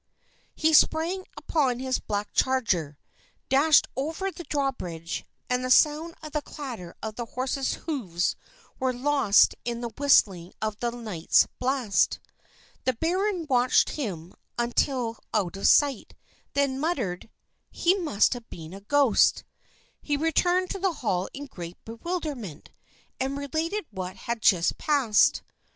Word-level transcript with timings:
He 0.55 0.73
sprang 0.73 1.25
upon 1.37 1.77
his 1.77 1.99
black 1.99 2.33
charger, 2.33 2.97
dashed 3.49 3.87
over 3.95 4.31
the 4.31 4.45
drawbridge, 4.45 5.25
and 5.47 5.63
the 5.63 5.69
sound 5.69 6.15
of 6.23 6.31
the 6.31 6.41
clatter 6.41 6.95
of 7.03 7.17
his 7.19 7.29
horse's 7.35 7.73
hoofs 7.85 8.35
was 8.79 8.95
lost 8.95 9.53
in 9.63 9.81
the 9.81 9.91
whistling 9.99 10.53
of 10.59 10.79
the 10.79 10.89
night's 10.89 11.45
blast. 11.59 12.19
The 12.85 12.93
baron 12.93 13.45
watched 13.47 13.91
him 13.91 14.33
until 14.57 15.19
out 15.35 15.55
of 15.55 15.67
sight, 15.67 16.15
then 16.53 16.79
muttered, 16.79 17.29
"He 17.69 17.93
must 17.93 18.33
have 18.33 18.49
been 18.49 18.73
a 18.73 18.81
ghost!" 18.81 19.43
He 20.01 20.17
returned 20.17 20.71
to 20.71 20.79
the 20.79 20.93
hall 20.93 21.29
in 21.31 21.45
great 21.45 21.77
bewilderment, 21.85 22.71
and 23.19 23.37
related 23.37 23.85
what 23.91 24.15
had 24.15 24.41
just 24.41 24.79
passed. 24.79 25.43